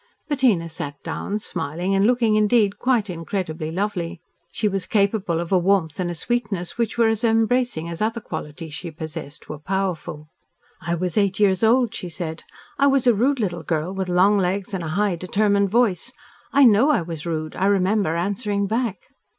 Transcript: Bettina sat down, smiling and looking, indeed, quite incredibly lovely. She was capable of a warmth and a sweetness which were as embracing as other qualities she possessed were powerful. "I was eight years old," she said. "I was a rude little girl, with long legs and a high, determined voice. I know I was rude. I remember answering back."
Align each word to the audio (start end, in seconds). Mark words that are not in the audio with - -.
Bettina 0.29 0.67
sat 0.67 0.95
down, 1.03 1.37
smiling 1.37 1.93
and 1.93 2.07
looking, 2.07 2.33
indeed, 2.35 2.79
quite 2.79 3.07
incredibly 3.07 3.69
lovely. 3.69 4.19
She 4.51 4.67
was 4.67 4.87
capable 4.87 5.39
of 5.39 5.51
a 5.51 5.59
warmth 5.59 5.99
and 5.99 6.09
a 6.09 6.15
sweetness 6.15 6.75
which 6.75 6.97
were 6.97 7.07
as 7.07 7.23
embracing 7.23 7.87
as 7.87 8.01
other 8.01 8.19
qualities 8.19 8.73
she 8.73 8.89
possessed 8.89 9.47
were 9.47 9.59
powerful. 9.59 10.29
"I 10.81 10.95
was 10.95 11.19
eight 11.19 11.39
years 11.39 11.63
old," 11.63 11.93
she 11.93 12.09
said. 12.09 12.41
"I 12.79 12.87
was 12.87 13.05
a 13.05 13.13
rude 13.13 13.39
little 13.39 13.61
girl, 13.61 13.93
with 13.93 14.09
long 14.09 14.39
legs 14.39 14.73
and 14.73 14.83
a 14.83 14.87
high, 14.97 15.17
determined 15.17 15.69
voice. 15.69 16.11
I 16.51 16.63
know 16.63 16.89
I 16.89 17.03
was 17.03 17.27
rude. 17.27 17.55
I 17.55 17.65
remember 17.65 18.15
answering 18.15 18.65
back." 18.65 19.03